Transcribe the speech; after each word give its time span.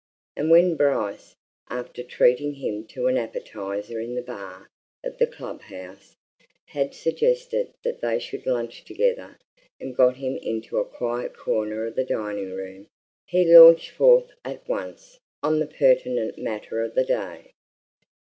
And 0.35 0.49
when 0.49 0.75
Bryce, 0.75 1.35
after 1.69 2.01
treating 2.01 2.55
him 2.55 2.87
to 2.87 3.05
an 3.05 3.17
appetizer 3.19 3.99
in 3.99 4.15
the 4.15 4.23
bar 4.23 4.71
of 5.03 5.19
the 5.19 5.27
club 5.27 5.61
house, 5.61 6.15
had 6.69 6.95
suggested 6.95 7.75
that 7.83 8.01
they 8.01 8.17
should 8.17 8.47
lunch 8.47 8.83
together 8.83 9.37
and 9.79 9.95
got 9.95 10.15
him 10.17 10.37
into 10.37 10.79
a 10.79 10.85
quiet 10.89 11.37
corner 11.37 11.85
of 11.85 11.93
the 11.95 12.03
dining 12.03 12.49
room, 12.51 12.87
he 13.27 13.45
launched 13.55 13.91
forth 13.91 14.31
at 14.43 14.67
once 14.67 15.19
on 15.43 15.59
the 15.59 15.67
pertinent 15.67 16.39
matter 16.39 16.81
of 16.83 16.95
the 16.95 17.05
day. 17.05 17.53